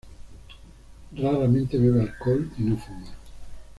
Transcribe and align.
Raramente 1.15 1.77
bebe 1.77 2.01
alcohol 2.01 2.49
y 2.57 2.61
no 2.63 2.75
fuma. 2.75 3.05